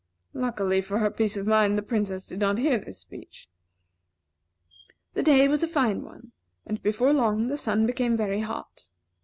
[0.33, 3.47] Luckily for her peace of mind, the Princess did not hear this speech.
[5.13, 6.31] The day was a fine one,
[6.65, 8.85] and before long the sun became very hot.